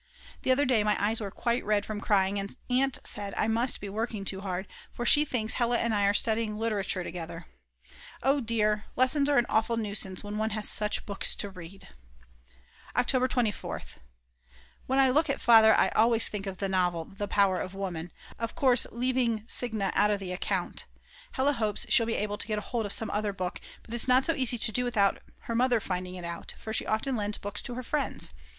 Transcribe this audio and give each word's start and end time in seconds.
The 0.41 0.49
other 0.49 0.65
day 0.65 0.83
my 0.83 0.99
eyes 0.99 1.21
were 1.21 1.29
quite 1.29 1.63
red 1.63 1.85
from 1.85 2.01
crying, 2.01 2.39
and 2.39 2.57
Aunt 2.71 2.97
said 3.03 3.35
I 3.37 3.47
must 3.47 3.79
be 3.79 3.87
working 3.87 4.25
too 4.25 4.41
hard; 4.41 4.67
for 4.91 5.05
she 5.05 5.23
thinks 5.23 5.53
that 5.53 5.57
Hella 5.59 5.77
and 5.77 5.93
I 5.93 6.05
are 6.07 6.13
studying 6.15 6.57
literature 6.57 7.03
together. 7.03 7.45
Oh 8.23 8.39
dear, 8.39 8.85
lessons 8.95 9.29
are 9.29 9.37
an 9.37 9.45
awful 9.47 9.77
nuisance 9.77 10.23
when 10.23 10.39
one 10.39 10.49
has 10.57 10.67
such 10.67 11.05
books 11.05 11.35
to 11.35 11.51
read. 11.51 11.89
October 12.95 13.27
24th. 13.27 13.97
When 14.87 14.97
I 14.97 15.11
look 15.11 15.29
at 15.29 15.39
Father 15.39 15.75
I 15.75 15.89
always 15.89 16.27
think 16.29 16.47
of 16.47 16.57
the 16.57 16.67
novel 16.67 17.05
The 17.05 17.27
Power 17.27 17.61
of 17.61 17.75
Woman; 17.75 18.11
of 18.39 18.55
course 18.55 18.87
leaving 18.91 19.43
Signe 19.45 19.83
out 19.93 20.09
of 20.09 20.19
account. 20.23 20.85
Hella 21.33 21.53
hopes 21.53 21.85
she'll 21.89 22.07
be 22.07 22.15
able 22.15 22.39
to 22.39 22.47
get 22.47 22.57
hold 22.57 22.87
of 22.87 22.91
some 22.91 23.11
other 23.11 23.33
book, 23.33 23.61
but 23.83 23.93
it's 23.93 24.07
not 24.07 24.25
so 24.25 24.33
easy 24.33 24.57
to 24.57 24.71
do 24.71 24.83
without 24.83 25.21
her 25.41 25.53
mother 25.53 25.79
finding 25.79 26.15
it 26.15 26.25
out, 26.25 26.55
for 26.57 26.73
she 26.73 26.87
often 26.87 27.15
lends 27.15 27.37
books 27.37 27.61
to 27.61 27.75
her 27.75 27.83
friends. 27.83 28.33